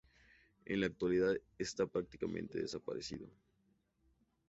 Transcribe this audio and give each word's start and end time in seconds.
En 0.65 0.79
la 0.79 0.87
actualidad 0.87 1.35
está 1.59 1.85
prácticamente 1.85 2.59
desaparecido. 2.59 3.29